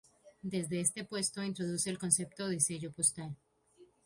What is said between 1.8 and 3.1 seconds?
el concepto de sello